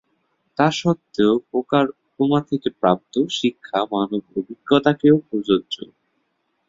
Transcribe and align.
তা 0.57 0.67
সত্ত্বেও,"পোকার 0.71 1.85
উপমা 2.05 2.39
থেকে 2.49 2.69
প্রাপ্ত 2.79 3.13
শিক্ষা 3.31 3.79
মানব-অভিজ্ঞতাতেও 3.91 5.15
প্রযোজ্য।" 5.27 5.75